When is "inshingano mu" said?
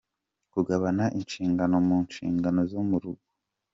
1.19-1.97